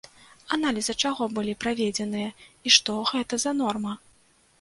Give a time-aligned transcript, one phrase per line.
[0.55, 2.29] Аналізы чаго былі праведзеныя
[2.69, 3.93] і што гэта за норма?